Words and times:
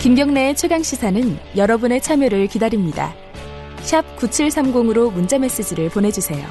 김경래의 0.00 0.54
최강 0.54 0.80
시사는 0.80 1.36
여러분의 1.56 2.00
참여를 2.00 2.46
기다립니다. 2.46 3.16
샵 3.80 4.04
9730으로 4.16 5.12
문자 5.12 5.40
메시지를 5.40 5.88
보내주세요. 5.90 6.46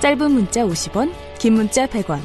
짧은 0.00 0.30
문자 0.30 0.62
50원, 0.64 1.12
긴 1.38 1.52
문자 1.52 1.86
100원. 1.86 2.20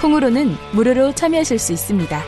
콩으로는 0.00 0.54
무료로 0.72 1.14
참여하실 1.14 1.58
수 1.58 1.74
있습니다. 1.74 2.22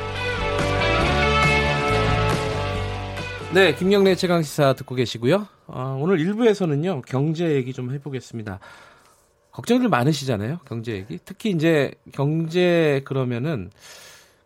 네, 3.54 3.74
김경래 3.74 4.14
최강 4.16 4.42
시사 4.42 4.74
듣고 4.74 4.94
계시고요. 4.94 5.46
어, 5.66 5.98
오늘 5.98 6.18
1부에서는요 6.18 7.06
경제 7.06 7.54
얘기 7.54 7.72
좀 7.72 7.90
해보겠습니다. 7.90 8.60
걱정들 9.52 9.88
많으시잖아요, 9.88 10.58
경제 10.66 10.92
얘기. 10.92 11.18
특히 11.24 11.50
이제 11.50 11.90
경제 12.12 13.00
그러면은 13.06 13.70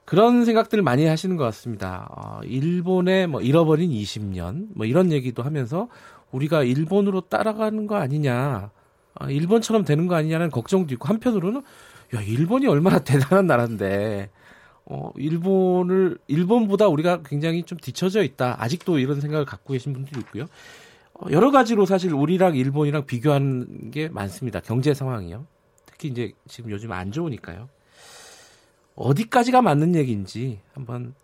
그런 0.05 0.45
생각들을 0.45 0.83
많이 0.83 1.07
하시는 1.07 1.37
것 1.37 1.45
같습니다. 1.45 2.09
어, 2.11 2.41
일본의 2.45 3.27
뭐 3.27 3.41
잃어버린 3.41 3.91
20년 3.91 4.69
뭐 4.75 4.87
이런 4.87 5.13
얘기도 5.13 5.43
하면서 5.43 5.89
우리가 6.31 6.63
일본으로 6.63 7.23
따라가는 7.23 7.87
거 7.87 7.97
아니냐, 7.97 8.71
어, 9.21 9.27
일본처럼 9.29 9.85
되는 9.85 10.07
거 10.07 10.15
아니냐는 10.15 10.51
걱정도 10.51 10.93
있고 10.95 11.09
한편으로는 11.09 11.63
야 12.15 12.21
일본이 12.21 12.67
얼마나 12.67 12.99
대단한 13.05 13.47
나라인데 13.47 14.31
어, 14.87 15.11
일본을, 15.17 16.19
일본보다 16.27 16.89
우리가 16.89 17.23
굉장히 17.25 17.63
좀 17.63 17.79
뒤처져 17.79 18.23
있다. 18.23 18.57
아직도 18.63 18.99
이런 18.99 19.21
생각을 19.21 19.47
갖고 19.47 19.73
계신 19.73 19.95
분들이 19.95 20.21
있고요. 20.21 20.47
어, 21.15 21.27
여러 21.31 21.51
가지로 21.51 21.87
사실 21.87 22.13
우리랑 22.13 22.57
일본이랑 22.57 23.07
비교하는 23.07 23.91
게 23.91 24.09
많습니다. 24.09 24.61
경제 24.61 24.93
상황이요. 24.93 25.47
특히 25.87 26.09
이제 26.09 26.33
지금 26.49 26.71
요즘 26.71 26.93
안 26.93 27.13
좋으니까요. 27.13 27.69
어디까지가 28.97 29.63
맞는 29.63 29.95
얘기인지 29.95 30.61
한번 30.73 31.15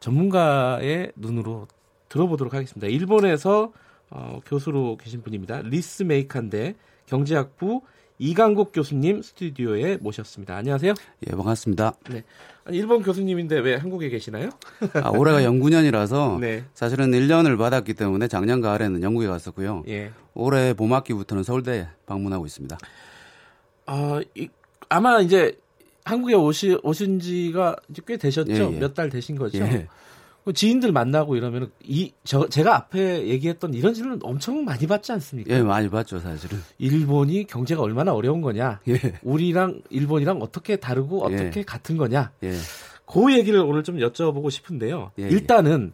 전문가의 0.00 1.12
눈으로 1.16 1.68
들어보도록 2.08 2.54
하겠습니다. 2.54 2.86
일본에서 2.88 3.72
어, 4.10 4.40
교수로 4.44 4.96
계신 4.98 5.22
분입니다. 5.22 5.62
리츠메이칸대 5.62 6.74
경제학부 7.06 7.82
이강국 8.18 8.72
교수님 8.72 9.22
스튜디오에 9.22 9.96
모셨습니다. 10.00 10.54
안녕하세요. 10.54 10.94
예, 11.26 11.30
반갑습니다. 11.34 11.94
네. 12.10 12.22
아니, 12.64 12.76
일본 12.76 13.02
교수님인데 13.02 13.58
왜 13.60 13.74
한국에 13.74 14.10
계시나요? 14.10 14.50
아, 15.02 15.10
올해가 15.10 15.42
연구년이라서 15.44 16.38
네. 16.40 16.64
사실은 16.74 17.10
1년을 17.10 17.58
받았기 17.58 17.94
때문에 17.94 18.28
작년 18.28 18.60
가을에는 18.60 19.02
영국에 19.02 19.26
갔었고요. 19.26 19.84
예. 19.88 20.12
올해 20.34 20.74
봄 20.74 20.92
학기부터는 20.92 21.42
서울대 21.42 21.88
방문하고 22.06 22.46
있습니다. 22.46 22.78
아, 23.86 24.20
이, 24.36 24.48
아마 24.88 25.20
이제 25.20 25.56
한국에 26.04 26.34
오시, 26.34 26.78
오신 26.82 27.20
지가 27.20 27.76
이제 27.90 28.02
꽤 28.06 28.16
되셨죠? 28.16 28.52
예, 28.52 28.74
예. 28.74 28.78
몇달 28.78 29.08
되신 29.08 29.36
거죠? 29.36 29.58
예. 29.58 29.88
그 30.44 30.52
지인들 30.52 30.90
만나고 30.90 31.36
이러면 31.36 31.70
이저 31.84 32.48
제가 32.48 32.74
앞에 32.74 33.28
얘기했던 33.28 33.74
이런 33.74 33.94
질문 33.94 34.18
엄청 34.22 34.64
많이 34.64 34.86
받지 34.88 35.12
않습니까? 35.12 35.54
예, 35.54 35.62
많이 35.62 35.88
받죠, 35.88 36.18
사실은. 36.18 36.58
일본이 36.78 37.44
경제가 37.44 37.80
얼마나 37.80 38.12
어려운 38.12 38.40
거냐? 38.40 38.80
예. 38.88 38.98
우리랑 39.22 39.82
일본이랑 39.90 40.42
어떻게 40.42 40.76
다르고 40.76 41.28
예. 41.30 41.34
어떻게 41.34 41.60
예. 41.60 41.64
같은 41.64 41.96
거냐? 41.96 42.32
예. 42.42 42.52
그 43.06 43.32
얘기를 43.32 43.60
오늘 43.60 43.84
좀 43.84 43.98
여쭤보고 43.98 44.50
싶은데요. 44.50 45.12
예, 45.18 45.24
예. 45.24 45.28
일단은 45.28 45.92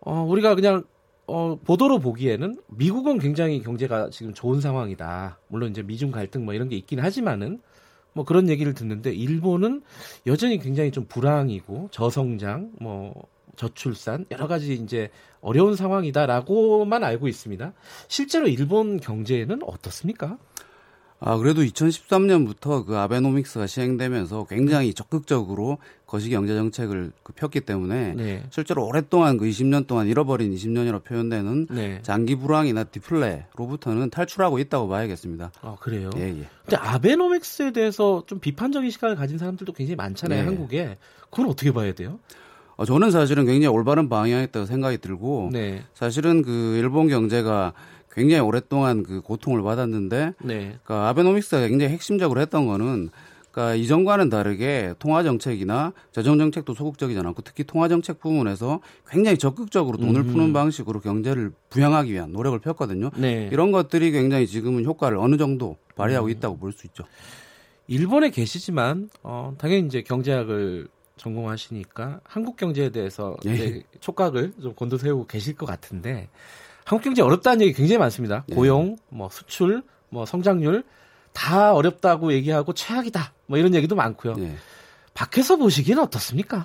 어 0.00 0.22
우리가 0.22 0.54
그냥 0.54 0.84
어 1.26 1.58
보도로 1.62 1.98
보기에는 1.98 2.58
미국은 2.68 3.18
굉장히 3.18 3.62
경제가 3.62 4.08
지금 4.10 4.32
좋은 4.32 4.62
상황이다. 4.62 5.38
물론 5.48 5.70
이제 5.70 5.82
미중 5.82 6.10
갈등 6.10 6.46
뭐 6.46 6.54
이런 6.54 6.70
게 6.70 6.76
있긴 6.76 7.00
하지만은 7.00 7.60
뭐 8.12 8.24
그런 8.24 8.48
얘기를 8.48 8.74
듣는데 8.74 9.12
일본은 9.12 9.82
여전히 10.26 10.58
굉장히 10.58 10.90
좀 10.90 11.06
불황이고 11.06 11.88
저성장 11.90 12.72
뭐 12.80 13.14
저출산 13.56 14.26
여러 14.30 14.46
가지 14.46 14.74
이제 14.74 15.10
어려운 15.40 15.76
상황이다라고만 15.76 17.04
알고 17.04 17.28
있습니다. 17.28 17.72
실제로 18.08 18.48
일본 18.48 18.98
경제는 18.98 19.60
어떻습니까? 19.64 20.38
아, 21.24 21.36
그래도 21.36 21.62
2013년부터 21.62 22.84
그 22.84 22.96
아베노믹스가 22.96 23.68
시행되면서 23.68 24.46
굉장히 24.50 24.92
적극적으로 24.92 25.78
거시기 26.04 26.34
경제 26.34 26.54
정책을 26.54 27.12
그 27.22 27.32
폈기 27.32 27.60
때문에 27.60 28.14
네. 28.14 28.42
실제로 28.50 28.84
오랫동안 28.84 29.38
그 29.38 29.46
20년 29.46 29.86
동안 29.86 30.08
잃어버린 30.08 30.52
20년이라고 30.52 31.04
표현되는 31.04 31.68
네. 31.70 32.00
장기 32.02 32.34
불황이나 32.34 32.84
디플레로부터는 32.84 34.10
탈출하고 34.10 34.58
있다고 34.58 34.88
봐야겠습니다. 34.88 35.52
아, 35.62 35.76
그래요? 35.80 36.10
예, 36.16 36.22
예. 36.22 36.48
근데 36.64 36.76
아베노믹스에 36.76 37.70
대해서 37.70 38.24
좀 38.26 38.40
비판적인 38.40 38.90
시각을 38.90 39.14
가진 39.14 39.38
사람들도 39.38 39.72
굉장히 39.74 39.94
많잖아요, 39.94 40.40
네. 40.40 40.46
한국에. 40.46 40.98
그건 41.30 41.46
어떻게 41.46 41.72
봐야 41.72 41.94
돼요? 41.94 42.18
어, 42.76 42.84
저는 42.84 43.12
사실은 43.12 43.46
굉장히 43.46 43.68
올바른 43.68 44.08
방향이었다고 44.08 44.66
생각이 44.66 44.98
들고 44.98 45.50
네. 45.52 45.84
사실은 45.94 46.42
그 46.42 46.76
일본 46.78 47.08
경제가 47.08 47.74
굉장히 48.12 48.40
오랫동안 48.40 49.02
그 49.02 49.20
고통을 49.20 49.62
받았는데 49.62 50.34
네. 50.42 50.78
그러니까 50.84 51.08
아베노믹스가 51.08 51.66
굉장히 51.68 51.92
핵심적으로 51.92 52.40
했던 52.40 52.66
거는 52.66 53.10
그러니까 53.50 53.74
이전과는 53.74 54.30
다르게 54.30 54.94
통화 54.98 55.22
정책이나 55.22 55.92
재정 56.10 56.38
정책도 56.38 56.72
소극적이지 56.74 57.18
않았고 57.20 57.42
특히 57.42 57.64
통화 57.64 57.88
정책 57.88 58.18
부분에서 58.20 58.80
굉장히 59.06 59.36
적극적으로 59.36 59.98
돈을 59.98 60.24
푸는 60.24 60.46
음. 60.46 60.52
방식으로 60.54 61.00
경제를 61.00 61.52
부양하기 61.68 62.12
위한 62.12 62.32
노력을 62.32 62.58
폈거든요. 62.58 63.10
네. 63.16 63.50
이런 63.52 63.70
것들이 63.70 64.10
굉장히 64.10 64.46
지금은 64.46 64.84
효과를 64.84 65.18
어느 65.18 65.36
정도 65.36 65.76
발휘하고 65.96 66.28
음. 66.28 66.30
있다고 66.30 66.56
볼 66.58 66.72
수 66.72 66.86
있죠. 66.86 67.04
일본에 67.88 68.30
계시지만 68.30 69.10
어, 69.22 69.54
당연히 69.58 69.86
이제 69.86 70.02
경제학을 70.02 70.88
전공하시니까 71.16 72.20
한국 72.24 72.56
경제에 72.56 72.88
대해서 72.88 73.36
예. 73.46 73.82
촉각을 74.00 74.52
좀 74.62 74.74
곤두세우고 74.74 75.26
계실 75.26 75.54
것 75.54 75.66
같은데 75.66 76.28
한국 76.84 77.04
경제 77.04 77.22
어렵다는 77.22 77.62
얘기 77.62 77.72
굉장히 77.72 77.98
많습니다. 77.98 78.44
예. 78.50 78.54
고용, 78.54 78.96
뭐 79.08 79.28
수출, 79.30 79.82
뭐 80.08 80.26
성장률 80.26 80.84
다 81.32 81.72
어렵다고 81.74 82.32
얘기하고 82.32 82.72
최악이다. 82.72 83.32
뭐 83.46 83.58
이런 83.58 83.74
얘기도 83.74 83.94
많고요. 83.94 84.34
예. 84.38 84.56
밖에서 85.14 85.56
보시기는 85.56 86.02
어떻습니까? 86.02 86.64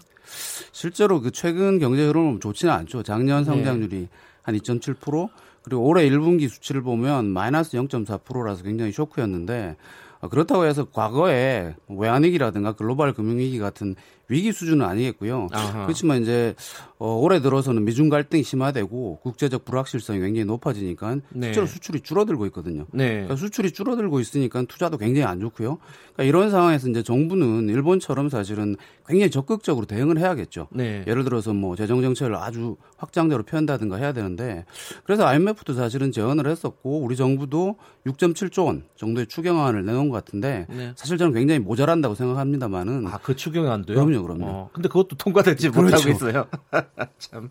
실제로 0.72 1.22
그 1.22 1.32
최근 1.32 1.80
경제 1.80 2.06
흐름은 2.06 2.40
좋지는 2.40 2.74
않죠. 2.74 3.04
작년 3.04 3.44
성장률이 3.44 3.96
네. 3.96 4.10
한2.7% 4.44 5.30
그리고 5.64 5.84
올해 5.86 6.10
1분기 6.10 6.48
수치를 6.50 6.82
보면 6.82 7.26
마이너스 7.28 7.78
0.4%라서 7.78 8.64
굉장히 8.64 8.92
쇼크였는데 8.92 9.76
어, 10.20 10.30
그렇다고 10.30 10.66
해서 10.66 10.86
과거에 10.86 11.76
외환위기라든가 11.88 12.74
글로벌 12.74 13.14
금융위기 13.14 13.60
같은 13.60 13.96
위기 14.30 14.52
수준은 14.52 14.86
아니겠고요. 14.86 15.48
아하. 15.52 15.86
그렇지만 15.86 16.22
이제 16.22 16.56
어, 17.00 17.14
올해 17.16 17.42
들어서는 17.42 17.86
미중 17.86 18.10
갈등이 18.10 18.44
심화되고 18.44 19.20
국제적 19.22 19.66
불확실성이 19.66 20.20
굉장히 20.20 20.46
높아지니까 20.46 21.18
네. 21.30 21.48
실제로 21.48 21.68
수출이 21.68 22.02
줄어들고 22.02 22.46
있거든요. 22.48 22.86
네. 22.92 23.10
그러니까 23.10 23.36
수출이 23.36 23.72
줄어들고 23.72 24.20
있으니까 24.20 24.64
투자도 24.68 24.98
굉장히 24.98 25.26
안 25.26 25.40
좋고요. 25.40 25.78
그러니까 26.14 26.24
이런 26.24 26.50
상황에서 26.50 26.90
이제 26.90 27.04
정부는 27.04 27.70
일본처럼 27.70 28.30
사실은 28.30 28.76
굉장히 29.08 29.30
적극적으로 29.30 29.86
대응을 29.86 30.18
해야겠죠. 30.18 30.68
네. 30.72 31.04
예를 31.08 31.24
들어서 31.24 31.54
뭐 31.54 31.76
재정 31.76 32.02
정책을 32.02 32.36
아주 32.36 32.78
확장적으로 32.98 33.44
표현다든가 33.44 33.98
해야 33.98 34.12
되는데 34.12 34.66
그래서 35.04 35.26
IMF도 35.26 35.74
사실은 35.74 36.12
제언을 36.12 36.48
했었고 36.48 37.00
우리 37.02 37.16
정부도 37.16 37.76
6.7조 38.08 38.66
원 38.66 38.84
정도의 38.96 39.28
추경안을 39.28 39.86
내놓은 39.86 40.10
것 40.10 40.16
같은데 40.16 40.66
네. 40.70 40.94
사실 40.96 41.18
저는 41.18 41.34
굉장히 41.34 41.60
모자란다고 41.60 42.16
생각합니다만은 42.16 43.06
아그 43.08 43.36
추경안도요? 43.36 44.04
그럼요, 44.04 44.17
그럼요. 44.24 44.46
어, 44.46 44.70
근데 44.74 44.88
그것도 44.90 45.18
통과되지 45.18 45.70
그렇죠. 45.70 45.96
못하고 45.96 46.10
있어요. 46.10 46.48
참. 47.20 47.50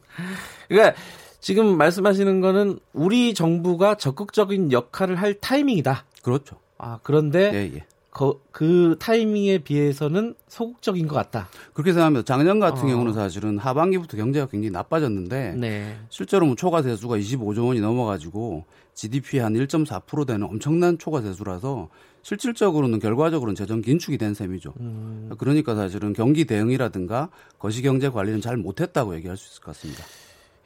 그러니까 0.69 0.97
지금 1.41 1.77
말씀하시는 1.78 2.41
거는 2.41 2.78
우리 2.93 3.34
정부가 3.34 3.97
적극적인 3.97 4.72
역할을 4.72 5.16
할 5.16 5.34
타이밍이다. 5.34 6.05
그렇죠. 6.22 6.56
아, 6.78 6.99
그런데 7.03 7.50
예, 7.55 7.76
예. 7.76 7.84
그, 8.16 8.41
그 8.50 8.97
타이밍에 8.99 9.59
비해서는 9.59 10.34
소극적인 10.49 11.06
것 11.06 11.15
같다. 11.15 11.49
그렇게 11.75 11.93
생각합니다. 11.93 12.25
작년 12.25 12.58
같은 12.58 12.85
어. 12.85 12.87
경우는 12.87 13.12
사실은 13.12 13.58
하반기부터 13.58 14.17
경제가 14.17 14.46
굉장히 14.46 14.70
나빠졌는데 14.70 15.56
네. 15.58 15.99
실제로 16.08 16.46
뭐 16.46 16.56
초과 16.56 16.81
세수가 16.81 17.19
25조 17.19 17.67
원이 17.67 17.81
넘어가지고 17.81 18.64
GDP 18.94 19.41
한 19.41 19.52
1.4% 19.52 20.26
되는 20.26 20.46
엄청난 20.46 20.96
초과 20.96 21.20
세수라서 21.20 21.91
실질적으로는 22.23 23.00
결과적으로는 23.00 23.55
재정 23.55 23.82
긴축이 23.82 24.17
된 24.17 24.32
셈이죠. 24.32 24.73
음. 24.81 25.31
그러니까 25.37 25.75
사실은 25.75 26.14
경기 26.14 26.46
대응이라든가 26.46 27.29
거시경제 27.58 28.08
관리는 28.08 28.41
잘 28.41 28.56
못했다고 28.56 29.14
얘기할 29.17 29.37
수 29.37 29.52
있을 29.52 29.62
것 29.62 29.75
같습니다. 29.75 30.02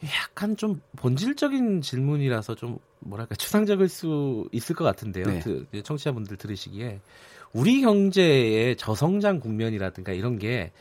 약간 0.05 0.57
좀 0.57 0.81
본질적인 0.97 1.83
질문이라서 1.83 2.55
좀 2.55 2.79
뭐랄까 3.01 3.35
추상적일 3.35 3.89
수 3.89 4.49
있을 4.53 4.77
것 4.77 4.85
같은데요. 4.85 5.27
네. 5.27 5.41
그 5.41 5.67
청취자분들 5.83 6.37
들으시기에 6.37 7.01
우리 7.53 7.81
경제의 7.81 8.77
저성장 8.77 9.41
국면이라든가 9.41 10.13
이런 10.13 10.39
게 10.39 10.73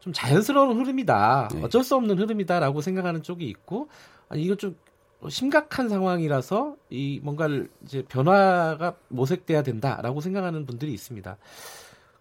좀 0.00 0.12
자연스러운 0.12 0.78
흐름이다. 0.80 1.48
네. 1.52 1.60
어쩔 1.62 1.82
수 1.84 1.94
없는 1.96 2.18
흐름이다라고 2.18 2.80
생각하는 2.80 3.22
쪽이 3.22 3.44
있고 3.46 3.88
아니 4.28 4.42
이거 4.42 4.54
좀 4.54 4.76
심각한 5.28 5.88
상황이라서 5.88 6.76
이 6.90 7.20
뭔가를 7.22 7.68
이제 7.84 8.02
변화가 8.08 8.94
모색돼야 9.08 9.62
된다라고 9.62 10.20
생각하는 10.20 10.64
분들이 10.64 10.92
있습니다. 10.94 11.36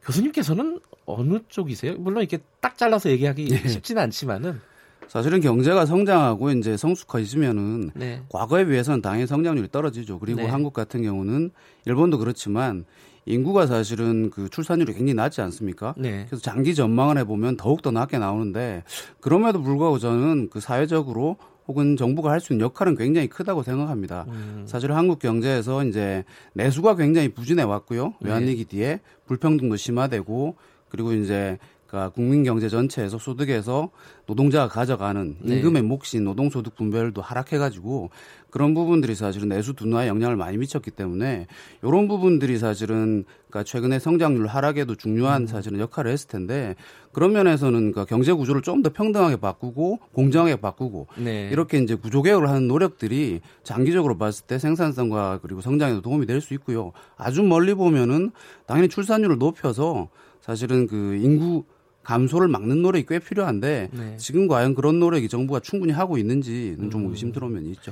교수님께서는 0.01 0.79
어느 1.05 1.39
쪽이세요? 1.47 1.95
물론 1.97 2.23
이렇게 2.23 2.39
딱 2.59 2.77
잘라서 2.77 3.09
얘기하기 3.09 3.45
네. 3.45 3.67
쉽지는 3.67 4.01
않지만은 4.03 4.59
사실은 5.07 5.39
경제가 5.41 5.85
성장하고 5.85 6.51
이제 6.51 6.77
성숙해지면은 6.77 7.91
네. 7.95 8.21
과거에 8.29 8.65
비해서는 8.65 9.01
당연히 9.01 9.27
성장률이 9.27 9.69
떨어지죠. 9.71 10.19
그리고 10.19 10.41
네. 10.41 10.47
한국 10.47 10.73
같은 10.73 11.01
경우는 11.01 11.51
일본도 11.85 12.17
그렇지만 12.17 12.85
인구가 13.25 13.67
사실은 13.67 14.29
그 14.29 14.49
출산율이 14.49 14.93
굉장히 14.93 15.13
낮지 15.13 15.41
않습니까? 15.41 15.93
네. 15.97 16.25
그래서 16.27 16.41
장기 16.41 16.73
전망을 16.75 17.17
해보면 17.19 17.57
더욱더 17.57 17.91
낮게 17.91 18.17
나오는데 18.19 18.83
그럼에도 19.19 19.61
불구하고 19.61 19.99
저는 19.99 20.49
그 20.49 20.59
사회적으로 20.59 21.37
혹은 21.67 21.97
정부가 21.97 22.31
할 22.31 22.39
수 22.39 22.53
있는 22.53 22.63
역할은 22.65 22.95
굉장히 22.95 23.27
크다고 23.27 23.63
생각합니다. 23.63 24.25
음. 24.29 24.63
사실 24.65 24.93
한국 24.93 25.19
경제에서 25.19 25.83
이제 25.83 26.23
내수가 26.53 26.95
굉장히 26.95 27.27
부진해 27.29 27.63
왔고요. 27.63 28.13
네. 28.21 28.29
외환위기 28.29 28.65
뒤에 28.65 29.01
불평등도 29.25 29.75
심화되고 29.75 30.55
그리고 30.87 31.11
이제 31.11 31.57
그러니까 31.87 32.09
국민 32.13 32.43
경제 32.43 32.69
전체에서 32.69 33.17
소득에서 33.17 33.89
노동자가 34.25 34.67
가져가는 34.67 35.37
네. 35.39 35.55
임금의 35.55 35.83
몫인 35.83 36.23
노동소득 36.25 36.75
분배율도 36.75 37.21
하락해가지고 37.21 38.09
그런 38.49 38.73
부분들이 38.73 39.15
사실은 39.15 39.49
내수 39.49 39.73
둔화에 39.73 40.07
영향을 40.07 40.35
많이 40.35 40.57
미쳤기 40.57 40.91
때문에 40.91 41.47
이런 41.81 42.07
부분들이 42.07 42.57
사실은 42.57 43.23
그러니까 43.49 43.63
최근에 43.63 43.99
성장률 43.99 44.47
하락에도 44.47 44.95
중요한 44.95 45.43
음. 45.43 45.47
사실은 45.47 45.79
역할을 45.79 46.11
했을 46.11 46.27
텐데 46.27 46.75
그런 47.13 47.31
면에서는 47.33 47.91
그러니까 47.91 48.05
경제 48.05 48.31
구조를 48.33 48.61
좀 48.61 48.77
더 48.83 48.91
평등하게 48.91 49.37
바꾸고 49.37 49.99
공정하게 50.13 50.57
바꾸고 50.57 51.07
네. 51.17 51.49
이렇게 51.51 51.79
이제 51.79 51.95
구조 51.95 52.21
개혁을 52.21 52.47
하는 52.47 52.67
노력들이 52.67 53.41
장기적으로 53.63 54.17
봤을 54.19 54.45
때 54.45 54.59
생산성과 54.59 55.39
그리고 55.41 55.61
성장에도 55.61 56.01
도움이 56.01 56.27
될 56.27 56.41
수 56.41 56.53
있고요. 56.53 56.91
아주 57.17 57.41
멀리 57.41 57.73
보면은 57.73 58.29
당연히 58.67 58.87
출산율을 58.87 59.39
높여서 59.39 60.09
사실은 60.41 60.85
그 60.85 61.15
인구 61.15 61.63
감소를 62.07 62.47
막는 62.47 62.81
노력이 62.81 63.05
꽤 63.05 63.19
필요한데 63.19 63.89
네. 63.91 64.17
지금 64.17 64.47
과연 64.47 64.75
그런 64.75 64.97
노력이 64.97 65.27
정부가 65.27 65.59
충분히 65.59 65.91
하고 65.91 66.17
있는지는 66.17 66.85
음. 66.85 66.89
좀 66.89 67.09
의심스러운 67.09 67.53
면이 67.53 67.69
있죠. 67.71 67.91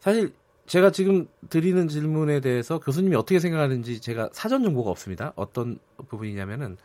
사실 0.00 0.32
제가 0.64 0.90
지금 0.92 1.28
드리는 1.50 1.88
질문에 1.88 2.40
대해서 2.40 2.80
교수님이 2.80 3.16
어떻게 3.16 3.38
생각하는지 3.38 4.00
제가 4.00 4.30
사전 4.32 4.62
정보가 4.62 4.90
없습니다. 4.90 5.34
어떤 5.36 5.78
부분이냐면은 6.08 6.78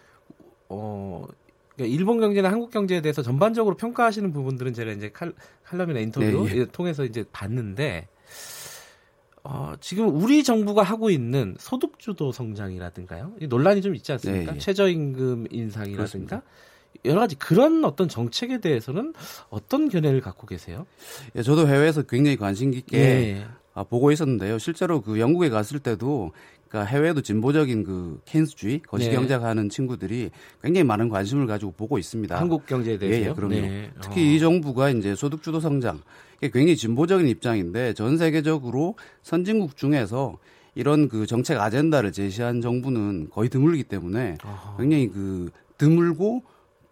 어 0.68 1.26
그러니까 1.76 1.96
일본 1.96 2.20
경제나 2.20 2.52
한국 2.52 2.72
경제에 2.72 3.00
대해서 3.00 3.22
전반적으로 3.22 3.78
평가하시는 3.78 4.34
부분들은 4.34 4.74
제가 4.74 4.92
이제 4.92 5.12
칼, 5.12 5.32
칼럼이나 5.64 6.02
인터뷰 6.02 6.46
네, 6.50 6.66
통해서 6.66 7.06
이제 7.06 7.24
봤는데 7.32 8.10
어, 9.44 9.74
지금 9.82 10.10
우리 10.16 10.44
정부가 10.44 10.84
하고 10.84 11.10
있는 11.10 11.56
소득주도 11.60 12.32
성장이라든가요. 12.32 13.34
이 13.42 13.48
논란이 13.48 13.82
좀 13.82 13.94
있지 13.96 14.12
않습니까? 14.14 14.52
네, 14.52 14.56
예. 14.56 14.60
최저임금 14.60 15.48
인상이라든가 15.52 15.98
그렇습니다. 15.98 16.42
여러 17.06 17.20
가지 17.20 17.36
그런 17.36 17.84
어떤 17.84 18.08
정책에 18.08 18.62
대해서는 18.62 19.14
어떤 19.50 19.90
견해를 19.90 20.22
갖고 20.22 20.48
계세요? 20.48 20.86
예, 21.36 21.42
저도 21.42 21.68
해외에서 21.68 22.04
굉장히 22.04 22.38
관심 22.38 22.72
깊게 22.72 22.98
예. 22.98 23.46
아, 23.74 23.84
보고 23.84 24.12
있었는데요. 24.12 24.60
실제로 24.60 25.02
그 25.02 25.20
영국에 25.20 25.50
갔을 25.50 25.80
때도 25.80 26.32
그러니까 26.70 26.90
해외도 26.92 27.22
진보적인 27.22 27.84
그 27.84 28.20
케인스주의 28.26 28.80
거시경제학 28.80 29.44
하는 29.44 29.70
친구들이 29.70 30.32
굉장히 30.62 30.84
많은 30.84 31.10
관심을 31.10 31.46
가지고 31.46 31.72
보고 31.72 32.00
있습니다. 32.00 32.40
한국 32.40 32.66
경제에 32.66 32.98
대해서요. 32.98 33.26
예, 33.26 33.30
예, 33.30 33.34
그럼요. 33.34 33.54
네. 33.54 33.92
특히 34.02 34.22
어. 34.22 34.24
이 34.24 34.40
정부가 34.40 34.90
이제 34.90 35.16
소득주도 35.16 35.60
성장 35.60 36.02
굉장히 36.50 36.76
진보적인 36.76 37.28
입장인데 37.28 37.94
전 37.94 38.18
세계적으로 38.18 38.96
선진국 39.22 39.78
중에서 39.78 40.38
이런 40.76 41.08
그 41.08 41.26
정책 41.26 41.60
아젠다를 41.60 42.12
제시한 42.12 42.62
정부는 42.62 43.30
거의 43.30 43.50
드물기 43.50 43.84
때문에 43.84 44.38
어허. 44.44 44.78
굉장히 44.78 45.08
그 45.10 45.52
드물고 45.78 46.44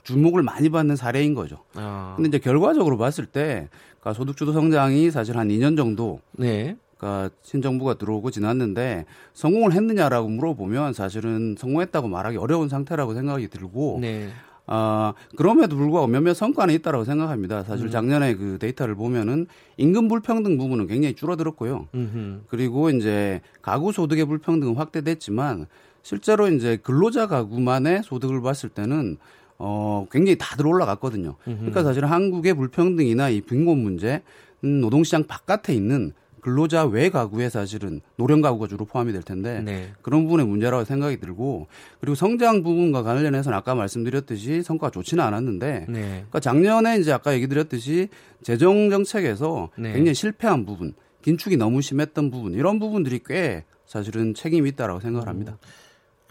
주목을 0.04 0.44
많이 0.44 0.70
받는 0.70 0.96
사례인 0.96 1.34
거죠. 1.34 1.64
아. 1.76 2.14
근데 2.16 2.30
이제 2.30 2.40
결과적으로 2.40 2.98
봤을 2.98 3.26
때 3.26 3.70
그러니까 4.00 4.14
소득주도 4.14 4.52
성장이 4.52 5.12
사실 5.12 5.38
한 5.38 5.50
2년 5.50 5.78
정도 5.78 6.20
네. 6.34 6.76
그러니까 6.98 7.34
신정부가 7.42 7.96
들어오고 7.96 8.30
지났는데 8.30 9.06
성공을 9.34 9.74
했느냐라고 9.74 10.28
물어보면 10.30 10.94
사실은 10.94 11.56
성공했다고 11.58 12.08
말하기 12.08 12.38
어려운 12.38 12.70
상태라고 12.70 13.16
생각이 13.16 13.48
들고 13.48 14.00
네. 14.02 14.30
아, 14.74 15.14
그럼에도 15.36 15.76
불구하고 15.76 16.08
몇몇 16.08 16.34
성과는 16.34 16.74
있다라고 16.76 17.04
생각합니다. 17.04 17.64
사실 17.64 17.88
음. 17.88 17.92
작년에 17.92 18.36
그 18.36 18.58
데이터를 18.58 18.96
보면은 18.96 19.48
임금 19.76 20.08
불평등 20.08 20.58
부분은 20.58 20.88
굉장히 20.88 21.14
줄어들었고요. 21.14 21.90
음흠. 21.94 22.44
그리고 22.48 22.90
이제 22.90 23.42
가구 23.62 23.92
소득의 23.92 24.24
불평등은 24.24 24.76
확대됐지만 24.76 25.66
실제로 26.04 26.48
이제 26.48 26.78
근로자 26.78 27.28
가구만의 27.28 28.04
소득을 28.04 28.42
봤을 28.42 28.70
때는 28.70 29.18
어, 29.58 30.08
굉장히 30.10 30.38
다들 30.38 30.66
올라갔거든요. 30.66 31.36
그러니까 31.44 31.84
사실 31.84 32.06
한국의 32.06 32.54
불평등이나 32.54 33.28
이 33.28 33.42
빈곤 33.42 33.80
문제, 33.80 34.22
음, 34.64 34.80
노동시장 34.80 35.26
바깥에 35.26 35.74
있는 35.76 36.14
근로자 36.42 36.86
외 36.86 37.10
가구에 37.10 37.50
사실은 37.50 38.02
노령 38.18 38.42
가구가 38.42 38.68
주로 38.68 38.86
포함이 38.86 39.14
될 39.14 39.22
텐데 39.22 39.62
네. 39.62 39.94
그런 40.02 40.24
부분의 40.24 40.48
문제라고 40.48 40.84
생각이 40.84 41.20
들고 41.20 41.68
그리고 42.00 42.16
성장 42.16 42.64
부분과 42.64 43.04
관련해서는 43.04 43.58
아까 43.58 43.76
말씀드렸듯이 43.76 44.64
성과가 44.64 44.92
좋지는 44.92 45.24
않았는데 45.24 45.86
네. 45.88 46.02
그러니까 46.02 46.40
작년에 46.40 46.98
이제 46.98 47.14
아까 47.14 47.34
얘기 47.34 47.48
드렸듯이 47.48 48.10
재정 48.42 48.90
정책에서 48.90 49.70
네. 49.78 49.94
굉장히 49.94 50.16
실패한 50.16 50.66
부분, 50.66 50.94
긴축이 51.22 51.58
너무 51.58 51.82
심했던 51.82 52.32
부분 52.32 52.54
이런 52.54 52.80
부분들이 52.80 53.22
꽤 53.26 53.64
사실은 53.86 54.34
책임이 54.34 54.70
있다라고 54.70 55.00
생각을 55.00 55.28
합니다. 55.28 55.58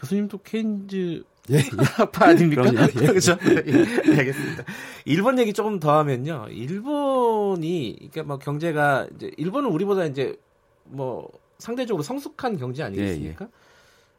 교수님도 0.01 0.39
케인즈 0.39 1.23
학파 1.97 2.27
아닙니까? 2.27 2.63
그럼요. 2.63 2.81
예. 2.83 2.87
그렇죠. 3.07 3.37
예, 3.43 4.19
알겠습니다. 4.19 4.65
일본 5.05 5.39
얘기 5.39 5.53
조금 5.53 5.81
더 5.81 5.99
하면요. 5.99 6.47
일본이 6.51 7.97
그러니까 7.97 8.23
뭐 8.25 8.39
경제가 8.39 9.09
이제 9.17 9.31
일본은 9.37 9.71
우리보다 9.71 10.05
이제 10.05 10.37
뭐 10.85 11.31
상대적으로 11.59 12.03
성숙한 12.03 12.59
경제 12.59 12.83
아니겠습니까? 12.83 13.49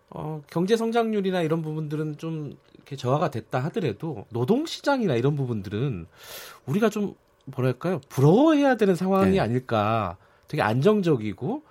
어, 0.09 0.41
경제 0.49 0.75
성장률이나 0.75 1.41
이런 1.41 1.61
부분들은 1.61 2.17
좀 2.17 2.55
이렇게 2.75 2.95
저하가 2.95 3.31
됐다 3.31 3.59
하더라도 3.65 4.25
노동 4.29 4.65
시장이나 4.65 5.15
이런 5.15 5.35
부분들은 5.35 6.05
우리가 6.65 6.89
좀 6.89 7.15
뭐랄까요? 7.45 8.01
부러워해야 8.09 8.75
되는 8.75 8.95
상황이 8.95 9.31
네. 9.31 9.39
아닐까. 9.39 10.17
되게 10.47 10.61
안정적이고 10.61 11.63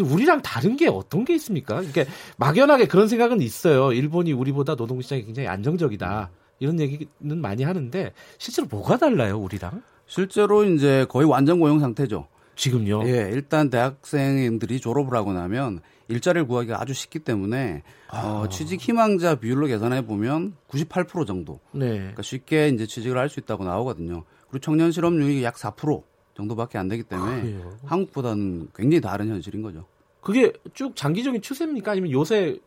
우리랑 0.00 0.42
다른 0.42 0.76
게 0.76 0.88
어떤 0.88 1.24
게 1.24 1.34
있습니까? 1.34 1.82
이게 1.82 2.06
막연하게 2.36 2.86
그런 2.86 3.08
생각은 3.08 3.40
있어요. 3.40 3.92
일본이 3.92 4.32
우리보다 4.32 4.74
노동 4.76 5.00
시장이 5.00 5.24
굉장히 5.24 5.48
안정적이다. 5.48 6.30
이런 6.60 6.80
얘기는 6.80 7.08
많이 7.40 7.62
하는데 7.64 8.12
실제로 8.38 8.66
뭐가 8.70 8.96
달라요, 8.96 9.38
우리랑? 9.38 9.82
실제로 10.06 10.64
이제 10.64 11.06
거의 11.08 11.28
완전 11.28 11.60
고용 11.60 11.78
상태죠. 11.80 12.26
지금요. 12.56 13.02
예, 13.06 13.30
일단 13.32 13.70
대학생들이 13.70 14.80
졸업을 14.80 15.16
하고 15.16 15.32
나면 15.32 15.80
일자리를 16.08 16.46
구하기가 16.48 16.80
아주 16.80 16.92
쉽기 16.94 17.20
때문에 17.20 17.82
어, 18.12 18.48
취직 18.50 18.80
희망자 18.80 19.36
비율로 19.36 19.66
계산해 19.66 20.06
보면 20.06 20.54
98% 20.68 21.26
정도. 21.26 21.60
네. 21.72 21.98
그러니까 21.98 22.22
쉽게 22.22 22.68
이제 22.68 22.86
취직을 22.86 23.16
할 23.16 23.28
수 23.28 23.38
있다고 23.38 23.64
나오거든요. 23.64 24.24
그리고 24.48 24.58
청년 24.60 24.90
실업률이 24.90 25.44
약 25.44 25.54
4% 25.56 26.02
정도밖에 26.38 26.78
안 26.78 26.88
되기 26.88 27.02
때문에 27.02 27.42
그래요? 27.42 27.76
한국보다는 27.84 28.68
굉장히 28.74 29.00
다른 29.00 29.28
현실인 29.28 29.60
거죠. 29.60 29.84
그게 30.20 30.52
쭉 30.72 30.94
장기적인 30.94 31.42
추세입니까? 31.42 31.92
아니면 31.92 32.12
요새 32.12 32.58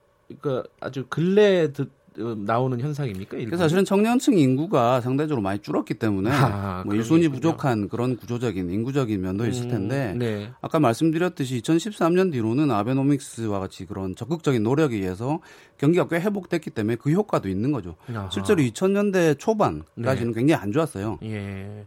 그 0.42 0.64
아주 0.80 1.06
근래 1.10 1.72
드, 1.72 1.88
어, 2.20 2.36
나오는 2.38 2.78
현상입니까? 2.80 3.38
일본이? 3.38 3.46
그래서 3.46 3.64
사실은 3.64 3.86
청년층 3.86 4.38
인구가 4.38 5.00
상대적으로 5.00 5.42
많이 5.42 5.60
줄었기 5.60 5.94
때문에 5.94 6.30
아, 6.32 6.84
뭐 6.86 6.96
일손이 6.96 7.24
있군요. 7.24 7.36
부족한 7.36 7.88
그런 7.88 8.18
구조적인 8.18 8.70
인구적인 8.70 9.22
면도 9.22 9.48
있을 9.48 9.70
텐데 9.70 10.12
음, 10.14 10.20
네. 10.20 10.52
아까 10.62 10.80
말씀드렸듯이 10.80 11.62
2013년 11.62 12.32
뒤로는 12.34 12.72
아베노믹스와 12.72 13.60
같이 13.60 13.86
그런 13.86 14.16
적극적인 14.16 14.64
노력에 14.64 14.98
의해서 14.98 15.40
경기가 15.78 16.08
꽤 16.10 16.18
회복됐기 16.20 16.72
때문에 16.72 16.98
그 16.98 17.12
효과도 17.12 17.48
있는 17.48 17.72
거죠. 17.72 17.96
아하. 18.10 18.30
실제로 18.30 18.62
2000년대 18.62 19.40
초반까지는 19.40 20.34
굉장히 20.34 20.62
안 20.62 20.72
좋았어요. 20.74 21.20
예. 21.24 21.86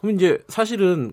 그럼 0.00 0.14
이제 0.14 0.38
사실은 0.48 1.12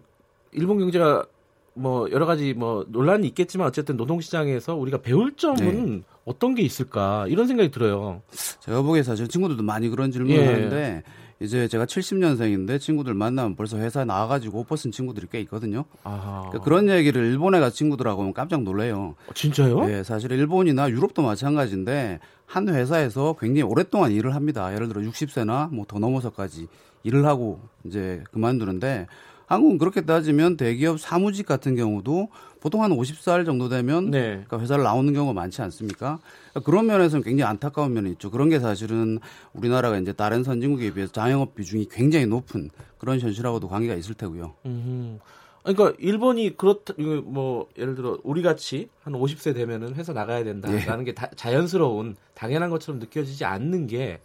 일본 0.51 0.79
경제가 0.79 1.25
뭐 1.73 2.09
여러 2.11 2.25
가지 2.25 2.53
뭐 2.53 2.85
논란이 2.87 3.27
있겠지만 3.27 3.67
어쨌든 3.67 3.97
노동 3.97 4.21
시장에서 4.21 4.75
우리가 4.75 4.99
배울 5.01 5.35
점은 5.35 5.95
네. 5.97 6.01
어떤 6.23 6.55
게 6.55 6.61
있을까 6.61 7.25
이런 7.27 7.47
생각이 7.47 7.69
들어요. 7.71 8.21
제가 8.61 8.81
보기에 8.81 9.03
사실 9.03 9.27
친구들도 9.27 9.61
많이 9.63 9.89
그런 9.89 10.11
질문을 10.11 10.37
예. 10.37 10.45
하는데 10.45 11.03
이제 11.41 11.67
제가 11.67 11.85
70년생인데 11.85 12.79
친구들 12.79 13.13
만나면 13.13 13.57
벌써 13.57 13.77
회사에 13.77 14.05
나와가지고 14.05 14.59
옷 14.59 14.67
벗은 14.67 14.91
친구들이 14.91 15.27
꽤 15.29 15.41
있거든요. 15.41 15.83
아, 16.05 16.49
그런 16.63 16.87
얘기를 16.87 17.25
일본에 17.25 17.59
가 17.59 17.69
친구들하고 17.69 18.21
하면 18.21 18.33
깜짝 18.33 18.63
놀래요. 18.63 19.15
어, 19.27 19.33
진짜요? 19.33 19.91
예, 19.91 20.03
사실 20.03 20.31
일본이나 20.31 20.89
유럽도 20.89 21.21
마찬가지인데 21.23 22.19
한 22.45 22.69
회사에서 22.69 23.35
굉장히 23.37 23.63
오랫동안 23.63 24.13
일을 24.13 24.33
합니다. 24.33 24.73
예를 24.73 24.87
들어 24.87 25.01
60세나 25.01 25.71
뭐 25.71 25.83
더 25.85 25.99
넘어서까지 25.99 26.67
일을 27.05 27.25
하고 27.25 27.61
이제 27.85 28.23
그만두는데 28.31 29.07
한국은 29.45 29.77
그렇게 29.77 30.01
따지면 30.01 30.57
대기업 30.57 30.99
사무직 30.99 31.45
같은 31.45 31.75
경우도 31.75 32.29
보통 32.59 32.83
한 32.83 32.89
50살 32.89 33.45
정도 33.45 33.69
되면 33.69 34.09
네. 34.09 34.43
그러니까 34.47 34.59
회사를 34.59 34.83
나오는 34.83 35.13
경우가 35.13 35.33
많지 35.33 35.61
않습니까? 35.61 36.17
그러니까 36.49 36.59
그런 36.65 36.87
면에서는 36.87 37.23
굉장히 37.23 37.47
안타까운 37.47 37.93
면이 37.93 38.09
있죠. 38.13 38.31
그런 38.31 38.49
게 38.49 38.59
사실은 38.59 39.19
우리나라가 39.53 39.99
이제 39.99 40.13
다른 40.13 40.43
선진국에 40.43 40.95
비해서 40.95 41.11
자영업 41.11 41.53
비중이 41.53 41.89
굉장히 41.91 42.25
높은 42.25 42.71
그런 42.97 43.19
현실하고도 43.19 43.67
관계가 43.67 43.93
있을 43.93 44.15
테고요. 44.15 44.55
음. 44.65 45.19
그러니까 45.61 45.93
일본이 45.99 46.57
그렇다 46.57 46.93
뭐 47.23 47.67
예를 47.77 47.93
들어 47.93 48.17
우리 48.23 48.41
같이 48.41 48.89
한 49.03 49.13
50세 49.13 49.53
되면은 49.53 49.93
회사 49.93 50.11
나가야 50.11 50.43
된다라는 50.43 51.01
예. 51.01 51.05
게 51.05 51.13
다, 51.13 51.29
자연스러운 51.35 52.15
당연한 52.33 52.71
것처럼 52.71 52.99
느껴지지 52.99 53.45
않는 53.45 53.85
게 53.85 54.21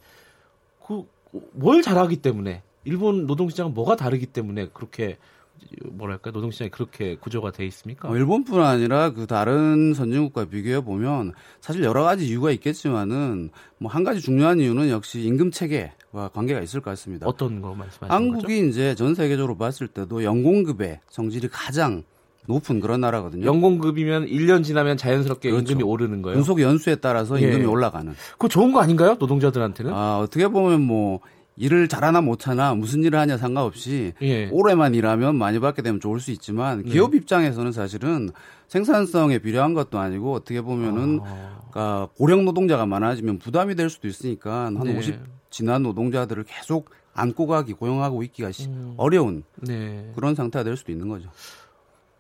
그 0.87 1.05
뭘 1.53 1.83
잘하기 1.83 2.17
때문에 2.17 2.63
일본 2.85 3.27
노동시장은 3.27 3.75
뭐가 3.75 3.97
다르기 3.97 4.27
때문에 4.27 4.69
그렇게 4.73 5.19
뭐랄까 5.91 6.31
노동시장이 6.31 6.71
그렇게 6.71 7.17
구조가 7.17 7.51
돼 7.53 7.67
있습니까? 7.67 8.09
어, 8.09 8.17
일본뿐 8.17 8.63
아니라 8.63 9.13
그 9.13 9.27
다른 9.27 9.93
선진국과 9.93 10.47
비교해 10.47 10.81
보면 10.81 11.33
사실 11.61 11.85
여러 11.85 12.03
가지 12.03 12.27
이유가 12.27 12.51
있겠지만은 12.51 13.51
뭐 13.79 13.91
한 13.91 14.03
가지 14.05 14.21
중요한 14.21 14.59
이유는 14.61 14.89
역시 14.89 15.21
임금 15.23 15.51
체계와 15.51 16.29
관계가 16.33 16.61
있을 16.63 16.81
것 16.81 16.91
같습니다. 16.93 17.27
어떤 17.27 17.61
거 17.61 17.75
말씀하시는 17.75 18.11
한국이 18.11 18.43
거죠? 18.61 18.69
이제 18.69 18.95
전 18.95 19.15
세계적으로 19.15 19.57
봤을 19.59 19.89
때도 19.89 20.25
연공급의 20.25 21.01
성질이 21.11 21.49
가장 21.49 22.05
높은 22.47 22.81
그런 22.81 23.01
나라거든요. 23.03 23.45
연공급이면 23.45 24.27
1년 24.27 24.65
지나면 24.65 24.97
자연스럽게 24.97 25.51
그렇죠. 25.51 25.73
임금이 25.73 25.83
오르는 25.89 26.23
거예요. 26.23 26.37
근속 26.37 26.61
연수에 26.63 26.97
따라서 26.97 27.39
임금이 27.39 27.63
예. 27.63 27.67
올라가는. 27.67 28.13
그거 28.33 28.49
좋은 28.49 28.73
거 28.73 28.81
아닌가요? 28.81 29.17
노동자들한테는? 29.21 29.93
아, 29.93 30.19
어떻게 30.19 30.49
보면 30.49 30.81
뭐 30.81 31.21
일을 31.61 31.89
잘하나 31.89 32.23
못하나 32.23 32.75
무슨 32.75 33.05
일을 33.05 33.19
하냐 33.19 33.37
상관없이 33.37 34.15
예. 34.23 34.49
오래만 34.51 34.95
일하면 34.95 35.37
많이 35.37 35.61
받게 35.61 35.83
되면 35.83 36.01
좋을 36.01 36.19
수 36.19 36.31
있지만 36.31 36.83
네. 36.83 36.91
기업 36.91 37.11
네. 37.11 37.19
입장에서는 37.19 37.71
사실은 37.73 38.31
생산성에 38.69 39.39
필요한 39.41 39.75
것도 39.75 39.99
아니고 39.99 40.33
어떻게 40.33 40.63
보면은 40.63 41.21
아. 41.23 41.61
그러니까 41.71 42.09
고령 42.17 42.47
노동자가 42.47 42.87
많아지면 42.87 43.39
부담이 43.39 43.75
될 43.75 43.91
수도 43.91 44.09
있으니까 44.09 44.67
한 44.67 44.81
네. 44.81 44.97
50 44.97 45.19
지난 45.51 45.83
노동자들을 45.83 46.45
계속 46.45 46.91
안고 47.13 47.47
가기 47.47 47.75
고용하고 47.75 48.23
있기가 48.23 48.51
음. 48.67 48.95
어려운 48.97 49.43
네. 49.57 50.11
그런 50.15 50.35
상태가 50.35 50.65
될 50.65 50.79
수도 50.79 50.93
있는 50.93 51.09
거죠. 51.09 51.29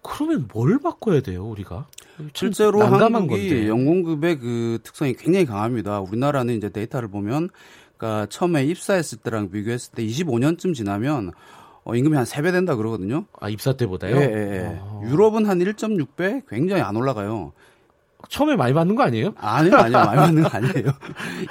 그러면 0.02 0.48
뭘 0.52 0.78
바꿔야 0.78 1.20
돼요, 1.20 1.46
우리가? 1.46 1.86
실제로 2.34 2.82
한국이 2.82 3.48
건데. 3.48 3.68
연공급의 3.68 4.38
그 4.38 4.78
특성이 4.82 5.14
굉장히 5.14 5.46
강합니다. 5.46 6.00
우리나라는 6.00 6.56
이제 6.56 6.70
데이터를 6.70 7.08
보면 7.08 7.50
그러니까 8.00 8.26
처음에 8.30 8.64
입사했을 8.64 9.18
때랑 9.18 9.50
비교했을 9.50 9.92
때 9.92 10.02
25년쯤 10.02 10.74
지나면 10.74 11.32
어, 11.84 11.94
임금이 11.94 12.16
한 12.16 12.24
3배 12.24 12.50
된다 12.50 12.74
그러거든요. 12.74 13.26
아, 13.38 13.50
입사 13.50 13.74
때보다요? 13.74 14.16
예, 14.16 14.20
예. 14.22 14.56
예. 14.56 14.80
아. 14.80 15.00
유럽은 15.04 15.46
한 15.46 15.58
1.6배 15.58 16.42
굉장히 16.48 16.82
안 16.82 16.96
올라가요. 16.96 17.52
처음에 18.28 18.56
많이 18.56 18.74
받는 18.74 18.96
거 18.96 19.02
아니에요? 19.02 19.32
아니요, 19.36 19.76
아니요. 19.76 19.98
많이 19.98 20.16
받는 20.20 20.42
거 20.42 20.48
아니에요. 20.48 20.92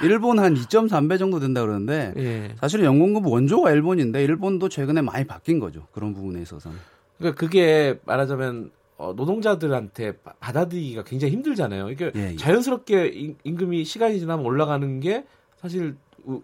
일본 0.02 0.38
한 0.38 0.54
2.3배 0.54 1.18
정도 1.18 1.38
된다 1.40 1.60
그러는데 1.62 2.14
예. 2.16 2.54
사실은 2.60 2.84
연공급 2.84 3.26
원조가 3.26 3.70
일본인데 3.70 4.22
일본도 4.24 4.68
최근에 4.68 5.02
많이 5.02 5.26
바뀐 5.26 5.58
거죠. 5.58 5.86
그런 5.92 6.14
부분에 6.14 6.42
있어서는. 6.42 6.76
그러니까 7.18 7.38
그게 7.38 7.98
말하자면 8.04 8.70
어, 8.96 9.14
노동자들한테 9.16 10.14
받아들이기가 10.40 11.04
굉장히 11.04 11.32
힘들잖아요. 11.32 11.90
이게 11.90 12.12
예, 12.14 12.32
예. 12.32 12.36
자연스럽게 12.36 13.34
임금이 13.44 13.84
시간이 13.84 14.20
지나면 14.20 14.44
올라가는 14.44 15.00
게 15.00 15.24
사실 15.60 15.96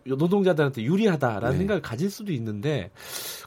노동자들한테 0.04 0.82
유리하다라는 0.82 1.50
네. 1.52 1.58
생각을 1.58 1.82
가질 1.82 2.10
수도 2.10 2.32
있는데 2.32 2.90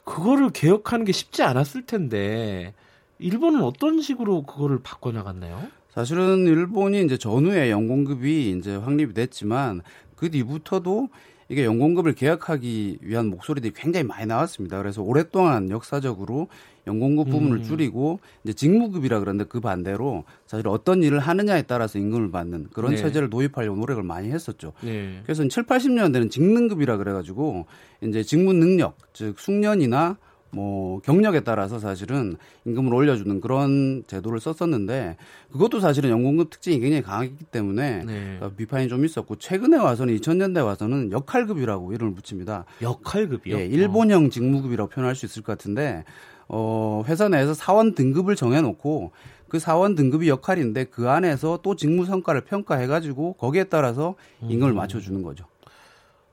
그거를 0.04 0.50
개혁하는 0.52 1.06
게 1.06 1.12
쉽지 1.12 1.44
않았을 1.44 1.86
텐데 1.86 2.74
일본은 3.20 3.62
어떤 3.64 4.02
식으로 4.02 4.44
그거를 4.44 4.80
바꿔 4.82 5.12
나갔나요? 5.12 5.68
사실은 5.90 6.48
일본이 6.48 7.04
이제 7.04 7.18
전후에 7.18 7.72
연공급이 7.72 8.52
이제 8.52 8.76
확립이 8.76 9.14
됐지만 9.14 9.82
그 10.16 10.30
뒤부터도 10.30 11.10
이게 11.50 11.66
연공급을 11.66 12.14
개혁하기 12.14 13.00
위한 13.02 13.28
목소리들이 13.28 13.74
굉장히 13.76 14.06
많이 14.06 14.28
나왔습니다. 14.28 14.78
그래서 14.78 15.02
오랫동안 15.02 15.72
역사적으로 15.72 16.48
연공급 16.86 17.28
음. 17.28 17.32
부분을 17.32 17.64
줄이고 17.64 18.20
이제 18.44 18.54
직무급이라 18.54 19.20
그러는데 19.20 19.50
그 19.50 19.60
반대로 19.60 20.24
사실 20.46 20.68
어떤 20.68 21.02
일을 21.04 21.20
하느냐에 21.20 21.64
따라서 21.64 21.98
임금을 21.98 22.32
받는 22.32 22.68
그런 22.72 22.92
네. 22.92 22.98
체제를 22.98 23.30
도입하려고 23.32 23.78
노력을 23.78 24.02
많이 24.04 24.30
했었죠. 24.32 24.74
네. 24.82 25.22
그래서 25.24 25.48
7, 25.48 25.64
80년대는 25.64 26.30
직능급이라 26.30 26.98
그래가지고 26.98 27.66
이제 28.02 28.24
직무 28.24 28.54
능력, 28.54 28.98
즉 29.14 29.40
숙련이나 29.40 30.18
뭐 30.52 31.00
경력에 31.02 31.42
따라서 31.42 31.80
사실은 31.80 32.36
임금을 32.66 32.94
올려주는 32.94 33.40
그런 33.42 34.04
제도를 34.08 34.40
썼었는데 34.40 35.18
그것도 35.52 35.80
사실은 35.80 36.10
연공급 36.10 36.50
특징이 36.50 36.80
굉장히 36.80 37.04
강하기 37.04 37.36
때문에 37.52 38.04
네. 38.06 38.38
어, 38.42 38.52
비판이 38.56 38.88
좀 38.88 39.06
있었고 39.06 39.36
최근에 39.36 39.78
와서는 39.78 40.16
2000년대 40.18 40.64
와서는 40.64 41.12
역할급이라고 41.12 41.94
이름을 41.94 42.14
붙입니다. 42.16 42.66
역할급이요? 42.82 43.58
예, 43.58 43.66
일본형 43.66 44.30
직무급이라고 44.30 44.90
표현할 44.90 45.16
수 45.16 45.26
있을 45.26 45.44
것 45.44 45.58
같은데 45.58 46.04
어 46.48 47.04
회사 47.08 47.30
내에서 47.30 47.54
사원 47.54 47.94
등급을 47.94 48.36
정해놓고 48.36 49.12
그 49.50 49.60
사원 49.60 49.96
등급이 49.96 50.30
역할인데 50.30 50.86
그 50.86 51.10
안에서 51.10 51.60
또 51.62 51.76
직무 51.76 52.06
성과를 52.06 52.42
평가해가지고 52.42 53.34
거기에 53.34 53.66
따라서 53.66 54.16
임금을 54.42 54.74
음. 54.74 54.78
맞춰주는 54.78 55.22
거죠. 55.22 55.46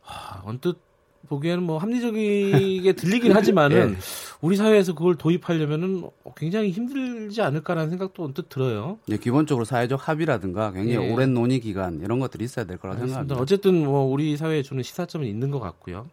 하, 0.00 0.42
언뜻 0.44 0.85
보기에는 1.26 1.62
뭐 1.62 1.78
합리적이게 1.78 2.92
들리긴 2.94 3.32
하지만은 3.32 3.92
네. 3.92 3.98
우리 4.40 4.56
사회에서 4.56 4.94
그걸 4.94 5.16
도입하려면은 5.16 6.08
굉장히 6.36 6.70
힘들지 6.70 7.42
않을까라는 7.42 7.90
생각도 7.90 8.24
언뜻 8.24 8.48
들어요. 8.48 8.98
네, 9.06 9.16
기본적으로 9.16 9.64
사회적 9.64 10.08
합의라든가 10.08 10.72
굉장히 10.72 11.06
네. 11.06 11.12
오랜 11.12 11.34
논의 11.34 11.60
기간 11.60 12.00
이런 12.00 12.18
것들이 12.18 12.44
있어야 12.44 12.64
될 12.64 12.78
거라 12.78 12.96
생각합니다. 12.96 13.36
어쨌든 13.36 13.84
뭐 13.84 14.04
우리 14.04 14.36
사회에 14.36 14.62
주는 14.62 14.82
시사점은 14.82 15.26
있는 15.26 15.50
것 15.50 15.60
같고요. 15.60 16.06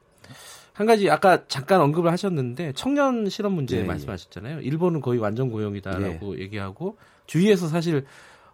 한 0.73 0.87
가지 0.87 1.09
아까 1.09 1.47
잠깐 1.47 1.81
언급을 1.81 2.11
하셨는데 2.11 2.73
청년 2.75 3.29
실업 3.29 3.53
문제 3.53 3.77
네. 3.77 3.83
말씀하셨잖아요. 3.83 4.61
일본은 4.61 5.01
거의 5.01 5.19
완전 5.19 5.51
고용이다라고 5.51 6.35
네. 6.35 6.41
얘기하고 6.41 6.97
주위에서 7.27 7.67
사실 7.67 8.05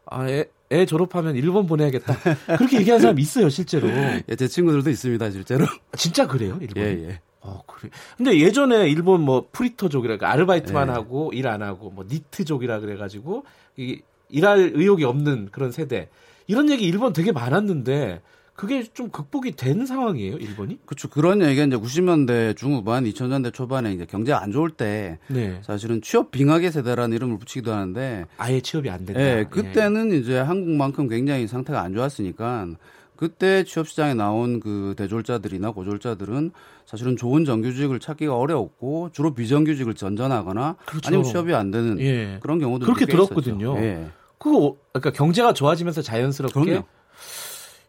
아, 0.06 0.28
애, 0.28 0.46
애 0.72 0.86
졸업하면 0.86 1.36
일본 1.36 1.66
보내야겠다. 1.66 2.16
그렇게 2.58 2.78
얘기하는 2.80 3.02
사람 3.02 3.20
있어요, 3.20 3.50
실제로. 3.50 3.88
예, 3.90 4.24
제 4.38 4.48
친구들도 4.48 4.90
있습니다, 4.90 5.32
실제로. 5.32 5.66
아, 5.66 5.98
진짜 5.98 6.28
그래요, 6.28 6.58
일본? 6.62 6.84
예, 6.84 7.08
예. 7.10 7.22
어, 7.42 7.64
그래. 7.66 7.90
근데 8.18 8.38
예전에 8.40 8.88
일본 8.90 9.22
뭐 9.22 9.48
프리터족이라 9.52 10.18
그러니까 10.18 10.32
아르바이트만 10.32 10.90
예. 10.90 10.92
하고 10.92 11.32
일 11.34 11.48
안 11.48 11.62
하고 11.64 11.90
뭐 11.90 12.06
니트족이라 12.08 12.82
그래 12.82 12.98
가지고 12.98 13.46
이 13.78 14.02
일할 14.30 14.74
의욕이 14.76 15.04
없는 15.06 15.50
그런 15.52 15.72
세대 15.72 16.10
이런 16.48 16.70
얘기 16.70 16.86
일본 16.86 17.14
되게 17.14 17.32
많았는데 17.32 18.22
그게 18.60 18.84
좀 18.84 19.08
극복이 19.10 19.54
된 19.54 19.86
상황이에요, 19.86 20.36
일본이? 20.36 20.80
그렇죠. 20.86 21.08
그런 21.08 21.42
얘기가 21.42 21.63
이제 21.63 21.78
90년대 21.78 22.58
중후반, 22.58 23.06
2000년대 23.06 23.54
초반에 23.54 23.94
이제 23.94 24.06
경제 24.06 24.34
안 24.34 24.51
좋을 24.51 24.72
때 24.72 25.18
네. 25.28 25.62
사실은 25.63 26.01
취업 26.01 26.32
빙하계 26.32 26.70
세대라는 26.70 27.16
이름을 27.16 27.38
붙이기도 27.38 27.72
하는데 27.72 28.25
아예 28.36 28.60
취업이 28.60 28.89
안 28.89 29.06
된다. 29.06 29.22
네, 29.22 29.46
그때는 29.46 30.10
네. 30.10 30.18
이제 30.18 30.38
한국만큼 30.38 31.08
굉장히 31.08 31.48
상태가 31.48 31.80
안 31.80 31.94
좋았으니까 31.94 32.68
그때 33.16 33.63
취업 33.63 33.88
시장에 33.88 34.13
나온 34.13 34.60
그 34.60 34.94
대졸자들이나 34.98 35.72
고졸자들은 35.72 36.51
사실은 36.86 37.16
좋은 37.16 37.46
정규직을 37.46 38.01
찾기가 38.01 38.36
어려웠고 38.36 39.12
주로 39.13 39.34
비정규직을 39.34 39.94
전전하거나 39.94 40.75
그렇죠. 40.86 41.08
아니면 41.08 41.24
취업이 41.24 41.54
안 41.54 41.72
되는 41.72 41.98
예. 42.01 42.39
그런 42.42 42.60
경우도 42.60 42.86
그렇게 42.86 43.06
들었거든요. 43.06 43.78
예. 43.78 44.08
그거 44.38 44.75
그러니까 44.92 45.12
경제가 45.12 45.54
좋아지면서 45.54 46.01
자연스럽게 46.01 46.60
그럼요. 46.60 46.84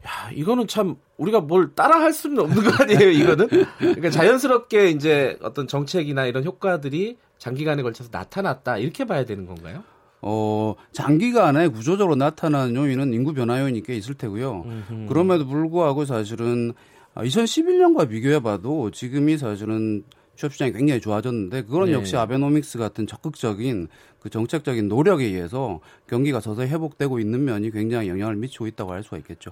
야, 0.06 0.30
이거는 0.32 0.66
참 0.66 0.96
우리가 1.18 1.40
뭘 1.40 1.74
따라 1.74 2.00
할 2.00 2.12
수는 2.12 2.38
없는 2.40 2.62
거 2.64 2.82
아니에요, 2.82 3.10
이거는? 3.10 3.48
그러니까 3.78 4.10
자연스럽게 4.10 4.90
이제 4.90 5.36
어떤 5.42 5.66
정책이나 5.66 6.26
이런 6.26 6.44
효과들이 6.44 7.18
장기간에 7.38 7.82
걸쳐서 7.82 8.08
나타났다. 8.12 8.78
이렇게 8.78 9.04
봐야 9.04 9.24
되는 9.24 9.46
건가요? 9.46 9.82
어, 10.22 10.74
장기간에 10.92 11.68
구조적으로 11.68 12.14
나타나는 12.16 12.76
요인은 12.76 13.12
인구 13.12 13.32
변화 13.32 13.60
요인이 13.60 13.82
꽤 13.82 13.94
있을 13.96 14.14
테고요. 14.14 14.64
음흠. 14.66 15.06
그럼에도 15.08 15.46
불구하고 15.46 16.04
사실은 16.04 16.72
2011년과 17.14 18.08
비교해 18.08 18.40
봐도 18.40 18.90
지금이 18.90 19.38
사실은 19.38 20.04
취업 20.40 20.54
시장이 20.54 20.72
굉장히 20.72 21.02
좋아졌는데 21.02 21.64
그건 21.64 21.86
네. 21.86 21.92
역시 21.92 22.16
아베노믹스 22.16 22.78
같은 22.78 23.06
적극적인 23.06 23.88
그 24.20 24.30
정책적인 24.30 24.88
노력에 24.88 25.26
의해서 25.26 25.80
경기가 26.08 26.40
서서히 26.40 26.68
회복되고 26.68 27.20
있는 27.20 27.44
면이 27.44 27.70
굉장히 27.72 28.08
영향을 28.08 28.36
미치고 28.36 28.66
있다고 28.68 28.92
할 28.92 29.02
수가 29.02 29.18
있겠죠. 29.18 29.50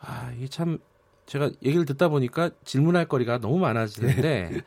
아, 0.00 0.30
이게 0.36 0.48
참 0.48 0.78
제가 1.24 1.50
얘기를 1.64 1.86
듣다 1.86 2.08
보니까 2.08 2.50
질문할 2.66 3.08
거리가 3.08 3.38
너무 3.38 3.56
많아지는데 3.56 4.50
네. 4.52 4.60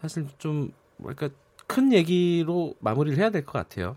사실 0.00 0.28
좀 0.38 0.70
뭐랄까 0.96 1.28
큰 1.66 1.92
얘기로 1.92 2.76
마무리를 2.78 3.18
해야 3.18 3.30
될 3.30 3.44
것 3.44 3.52
같아요. 3.54 3.96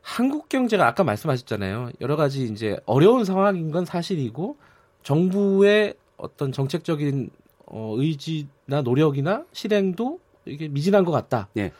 한국 0.00 0.48
경제가 0.48 0.86
아까 0.86 1.02
말씀하셨잖아요. 1.02 1.90
여러 2.00 2.14
가지 2.14 2.44
이제 2.44 2.78
어려운 2.86 3.24
상황인 3.24 3.72
건 3.72 3.84
사실이고 3.84 4.58
정부의 5.02 5.94
어떤 6.16 6.52
정책적인 6.52 7.30
어, 7.66 7.94
의지나 7.98 8.48
노력이나 8.82 9.44
실행도 9.52 10.20
이게 10.44 10.68
미진한 10.68 11.04
것 11.04 11.12
같다. 11.12 11.48
네. 11.54 11.72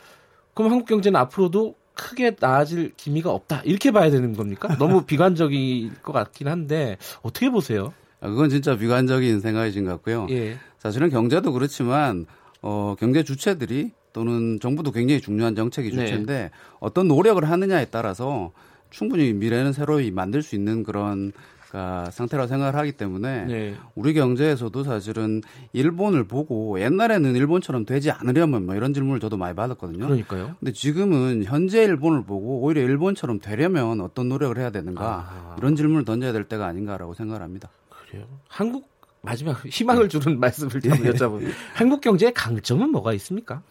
그럼 0.54 0.72
한국 0.72 0.86
경제는 0.86 1.18
앞으로도 1.20 1.76
크게 1.94 2.36
나아질 2.38 2.92
기미가 2.96 3.30
없다 3.30 3.62
이렇게 3.64 3.90
봐야 3.90 4.10
되는 4.10 4.34
겁니까? 4.34 4.76
너무 4.78 5.02
비관적일 5.06 6.00
것 6.02 6.12
같긴 6.12 6.48
한데 6.48 6.96
어떻게 7.22 7.50
보세요? 7.50 7.92
아, 8.20 8.28
그건 8.28 8.50
진짜 8.50 8.76
비관적인 8.76 9.40
생각이신 9.40 9.84
것 9.84 9.90
같고요. 9.92 10.26
예. 10.30 10.58
사실은 10.78 11.10
경제도 11.10 11.52
그렇지만 11.52 12.26
어, 12.62 12.94
경제 12.98 13.22
주체들이 13.22 13.92
또는 14.12 14.58
정부도 14.60 14.90
굉장히 14.90 15.20
중요한 15.20 15.54
정책이 15.54 15.90
네. 15.90 16.06
주체인데 16.06 16.32
네. 16.32 16.50
어떤 16.80 17.08
노력을 17.08 17.42
하느냐에 17.44 17.86
따라서 17.90 18.52
충분히 18.90 19.32
미래는 19.32 19.72
새로이 19.72 20.10
만들 20.10 20.42
수 20.42 20.54
있는 20.54 20.82
그런 20.82 21.32
그러니까 21.68 22.10
상태라고 22.10 22.48
생각을 22.48 22.74
하기 22.76 22.92
때문에 22.92 23.44
네. 23.44 23.76
우리 23.94 24.14
경제에서도 24.14 24.84
사실은 24.84 25.42
일본을 25.72 26.24
보고 26.24 26.80
옛날에는 26.80 27.36
일본처럼 27.36 27.84
되지 27.84 28.10
않으려면 28.10 28.64
뭐 28.66 28.74
이런 28.74 28.94
질문을 28.94 29.20
저도 29.20 29.36
많이 29.36 29.54
받았거든요. 29.54 30.06
그러니까요. 30.06 30.56
근데 30.58 30.72
지금은 30.72 31.44
현재 31.44 31.82
일본을 31.84 32.24
보고 32.24 32.62
오히려 32.62 32.82
일본처럼 32.82 33.40
되려면 33.40 34.00
어떤 34.00 34.28
노력을 34.28 34.56
해야 34.58 34.70
되는가 34.70 35.04
아. 35.04 35.56
이런 35.58 35.76
질문을 35.76 36.04
던져야 36.04 36.32
될 36.32 36.44
때가 36.44 36.66
아닌가라고 36.66 37.14
생각을 37.14 37.42
합니다. 37.42 37.68
그래요. 37.90 38.24
한국 38.48 38.88
마지막 39.20 39.64
희망을 39.66 40.08
주는 40.08 40.38
말씀을 40.40 40.80
좀 40.80 40.92
예. 40.92 41.10
여쭤보면 41.10 41.50
한국 41.74 42.00
경제의 42.00 42.32
강점은 42.32 42.90
뭐가 42.90 43.12
있습니까? 43.14 43.62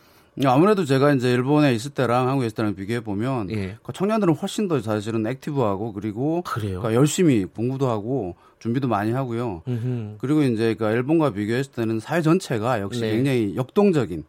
아무래도 0.46 0.86
제가 0.86 1.14
이제 1.14 1.32
일본에 1.32 1.74
있을 1.74 1.92
때랑 1.92 2.28
한국에 2.28 2.48
있을 2.48 2.56
때랑 2.56 2.76
비교해 2.76 3.00
보면 3.00 3.50
예. 3.52 3.78
그 3.82 3.92
청년들은 3.92 4.36
훨씬 4.36 4.68
더 4.68 4.80
사실은 4.80 5.26
액티브하고 5.26 5.94
그리고 5.94 6.44
그러니까 6.46 6.94
열심히 6.94 7.46
공부도 7.46 7.90
하고 7.90 8.36
준비도 8.60 8.88
많이 8.88 9.12
하고요. 9.12 9.64
음흠. 9.68 10.18
그리고 10.20 10.44
이제 10.44 10.76
그 10.76 10.86
일본과 10.86 11.32
비교했을 11.32 11.72
때는 11.72 12.00
사회 12.00 12.22
전체가 12.22 12.82
역시 12.82 13.02
네. 13.02 13.12
굉장히 13.12 13.56
역동적인 13.56 14.24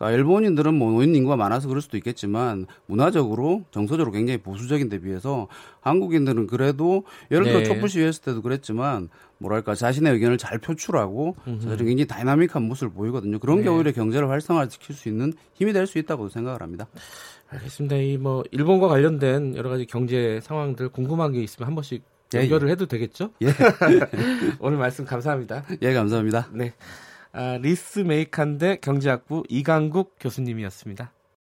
그러니까 0.00 0.16
일본인들은 0.16 0.74
뭐 0.74 0.92
노인 0.92 1.14
인구가 1.14 1.36
많아서 1.36 1.68
그럴 1.68 1.82
수도 1.82 1.96
있겠지만 1.98 2.66
문화적으로 2.86 3.64
정서적으로 3.70 4.12
굉장히 4.12 4.38
보수적인 4.38 4.88
데 4.88 4.98
비해서 4.98 5.46
한국인들은 5.80 6.46
그래도 6.46 7.04
예를 7.30 7.44
들어 7.44 7.58
네. 7.58 7.64
촛불 7.64 7.88
시위했을 7.88 8.22
때도 8.22 8.42
그랬지만 8.42 9.10
뭐랄까 9.40 9.74
자신의 9.74 10.12
의견을 10.12 10.38
잘 10.38 10.58
표출하고 10.58 11.34
사실 11.62 11.78
굉장히 11.86 12.06
다이나믹한 12.06 12.62
모습을 12.62 12.92
보이거든요. 12.92 13.38
그런 13.38 13.58
네. 13.58 13.62
게 13.64 13.68
오히려 13.70 13.90
경제를 13.92 14.28
활성화시킬 14.28 14.94
수 14.94 15.08
있는 15.08 15.32
힘이 15.54 15.72
될 15.72 15.86
수 15.86 15.98
있다고 15.98 16.28
생각을 16.28 16.62
합니다. 16.62 16.86
알겠습니다. 17.48 17.96
이 17.96 18.16
뭐 18.18 18.44
일본과 18.52 18.86
관련된 18.88 19.56
여러 19.56 19.70
가지 19.70 19.86
경제 19.86 20.40
상황들 20.42 20.90
궁금한 20.90 21.32
게 21.32 21.42
있으면 21.42 21.66
한 21.66 21.74
번씩 21.74 22.04
예, 22.34 22.40
연결을 22.42 22.68
예. 22.68 22.72
해도 22.72 22.86
되겠죠? 22.86 23.30
예. 23.42 23.48
오늘 24.60 24.78
말씀 24.78 25.04
감사합니다. 25.04 25.64
예, 25.82 25.92
감사합니다. 25.94 26.48
네. 26.52 26.74
아, 27.32 27.58
리스 27.60 28.00
메이칸대 28.00 28.78
경제학부 28.82 29.44
이강국 29.48 30.16
교수님이었습니다. 30.20 31.12